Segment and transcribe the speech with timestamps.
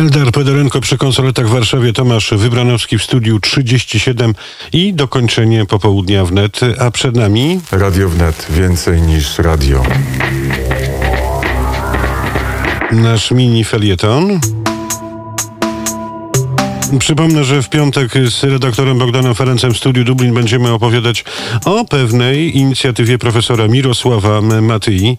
[0.00, 4.34] Eldar Pedorenko przy konsoletach w Warszawie, Tomasz Wybranowski w studiu 37
[4.72, 7.60] i dokończenie popołudnia wnet, a przed nami...
[7.72, 9.82] Radio wnet, więcej niż radio.
[12.92, 14.40] Nasz mini felieton.
[16.98, 21.24] Przypomnę, że w piątek z redaktorem Bogdanem Ferencem w studiu Dublin będziemy opowiadać
[21.64, 25.18] o pewnej inicjatywie profesora Mirosława Matyi,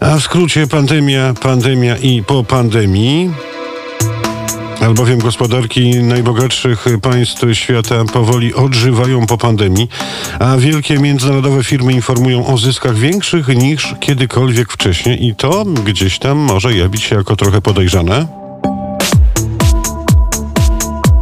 [0.00, 3.30] a w skrócie pandemia, pandemia i po pandemii
[4.82, 9.88] albowiem gospodarki najbogatszych państw świata powoli odżywają po pandemii,
[10.38, 16.38] a wielkie międzynarodowe firmy informują o zyskach większych niż kiedykolwiek wcześniej i to gdzieś tam
[16.38, 18.41] może jawić się jako trochę podejrzane.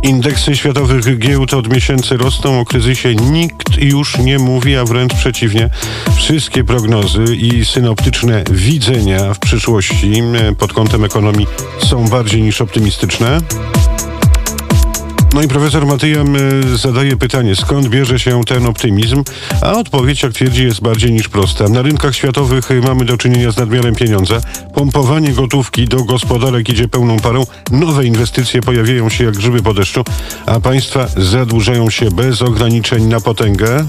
[0.02, 2.60] Indeksy światowych giełd od miesięcy rosną.
[2.60, 5.70] O kryzysie nikt już nie mówi, a wręcz przeciwnie.
[6.16, 11.46] Wszystkie prognozy i synoptyczne widzenia w przyszłości e, pod kątem ekonomii
[11.88, 13.40] są bardziej niż optymistyczne.
[15.34, 16.36] No i profesor Matyjam
[16.74, 19.24] zadaje pytanie, skąd bierze się ten optymizm?
[19.62, 21.68] A odpowiedź, jak twierdzi, jest bardziej niż prosta.
[21.68, 24.40] Na rynkach światowych mamy do czynienia z nadmiarem pieniądza.
[24.74, 27.46] Pompowanie gotówki do gospodarek idzie pełną parą.
[27.70, 30.04] Nowe inwestycje pojawiają się jak grzyby po deszczu,
[30.46, 33.87] a państwa zadłużają się bez ograniczeń na potęgę.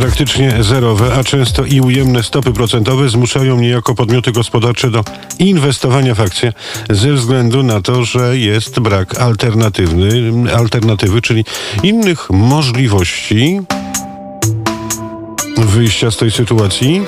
[0.00, 5.04] Praktycznie zerowe, a często i ujemne stopy procentowe zmuszają niejako podmioty gospodarcze do
[5.38, 6.52] inwestowania w akcje
[6.90, 11.44] ze względu na to, że jest brak alternatywny, alternatywy, czyli
[11.82, 13.60] innych możliwości
[15.56, 17.02] wyjścia z tej sytuacji.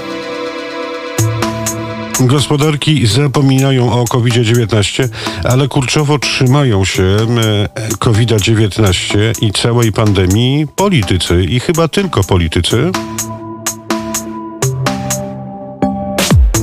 [2.20, 5.08] Gospodarki zapominają o COVID-19,
[5.44, 7.16] ale kurczowo trzymają się
[7.98, 12.91] COVID-19 i całej pandemii politycy i chyba tylko politycy.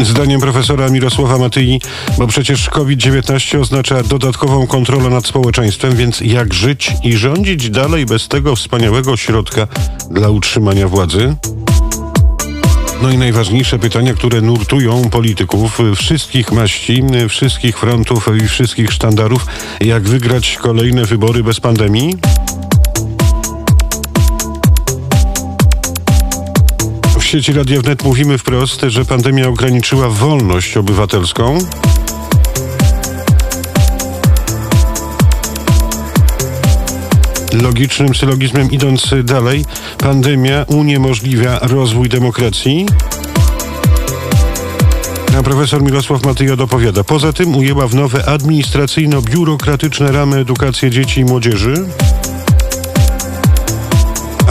[0.03, 1.81] Zdaniem profesora Mirosława Matyi,
[2.17, 8.27] bo przecież COVID-19 oznacza dodatkową kontrolę nad społeczeństwem, więc jak żyć i rządzić dalej bez
[8.27, 9.67] tego wspaniałego środka
[10.11, 11.35] dla utrzymania władzy?
[13.01, 19.45] No i najważniejsze pytania, które nurtują polityków wszystkich maści, wszystkich frontów i wszystkich sztandarów,
[19.81, 22.17] jak wygrać kolejne wybory bez pandemii?
[27.19, 31.57] W sieci Radia Wnet mówimy wprost, że pandemia ograniczyła wolność obywatelską.
[37.53, 39.65] Logicznym sylogizmem idąc dalej,
[39.97, 42.85] pandemia uniemożliwia rozwój demokracji.
[45.39, 47.03] A profesor Mirosław Matyja dopowiada.
[47.03, 51.85] Poza tym ujęła w nowe administracyjno-biurokratyczne ramy edukację dzieci i młodzieży.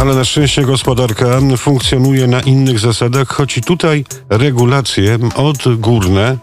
[0.00, 6.38] Ale na szczęście gospodarka funkcjonuje na innych zasadach, choć tutaj regulacje odgórne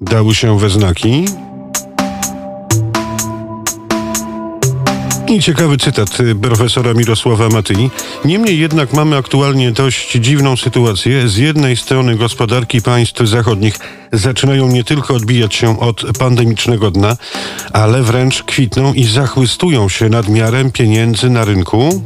[0.00, 1.24] dały się we znaki.
[5.30, 7.90] I ciekawy cytat y, profesora Mirosława Matyi.
[8.24, 11.28] Niemniej jednak mamy aktualnie dość dziwną sytuację.
[11.28, 13.78] Z jednej strony gospodarki państw zachodnich
[14.12, 17.16] zaczynają nie tylko odbijać się od pandemicznego dna,
[17.72, 22.02] ale wręcz kwitną i zachwystują się nadmiarem pieniędzy na rynku.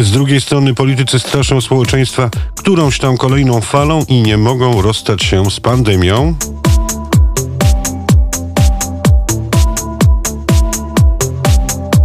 [0.00, 5.50] Z drugiej strony politycy straszą społeczeństwa którąś tam kolejną falą i nie mogą rozstać się
[5.50, 6.34] z pandemią.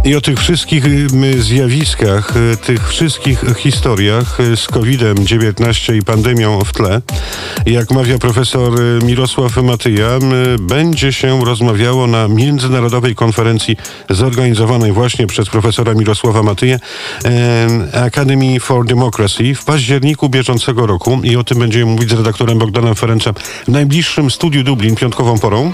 [0.04, 6.60] I o tych wszystkich y, zjawiskach, y, tych wszystkich historiach y, z COVID-19 i pandemią
[6.64, 7.02] w tle,
[7.66, 8.72] jak mawia profesor
[9.04, 10.08] Mirosław Matyja,
[10.60, 13.76] będzie się rozmawiało na międzynarodowej konferencji
[14.10, 16.78] zorganizowanej właśnie przez profesora Mirosława Matyję
[17.92, 22.94] Academy for Democracy w październiku bieżącego roku i o tym będziemy mówić z redaktorem Bogdanem
[22.94, 23.34] Ferencem
[23.64, 25.72] w najbliższym studiu Dublin piątkową porą.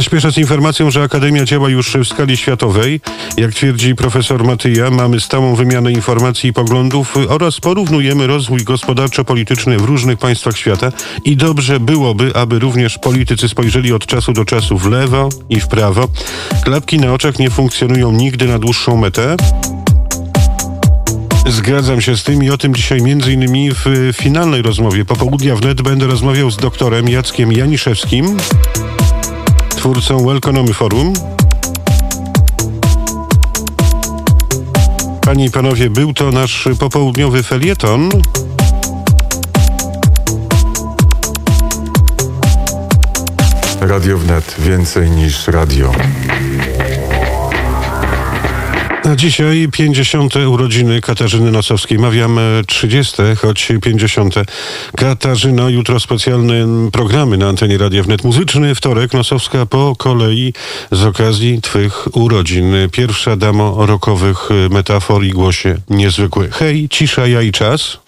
[0.00, 3.00] Śpieszę z informacją, że Akademia działa już w skali światowej.
[3.36, 9.84] Jak twierdzi profesor Matyja, mamy stałą wymianę informacji i poglądów oraz porównujemy rozwój gospodarczo-polityczny w
[9.84, 10.92] różnych państwach świata
[11.24, 15.68] i dobrze byłoby, aby również politycy spojrzeli od czasu do czasu w lewo i w
[15.68, 16.08] prawo.
[16.64, 19.36] Klapki na oczach nie funkcjonują nigdy na dłuższą metę.
[21.46, 25.82] Zgadzam się z tym i o tym dzisiaj między innymi w finalnej rozmowie popołudnia wnet
[25.82, 28.36] będę rozmawiał z doktorem Jackiem Janiszewskim
[29.84, 31.12] twórcą Welcome Forum.
[35.20, 38.08] Panie i panowie, był to nasz popołudniowy felieton.
[43.80, 45.92] Radio wnet więcej niż radio.
[49.04, 50.36] A dzisiaj 50.
[50.36, 51.98] urodziny Katarzyny Nosowskiej.
[51.98, 54.34] Mawiam e, 30, choć 50.
[54.96, 56.54] Katarzyno, jutro specjalne
[56.92, 58.74] programy na antenie Radia Wnet Muzyczny.
[58.74, 60.52] Wtorek Nosowska po kolei
[60.90, 62.74] z okazji Twych urodzin.
[62.92, 66.48] Pierwsza damo rokowych metafor i głosie niezwykły.
[66.52, 67.98] Hej, cisza, ja i czas.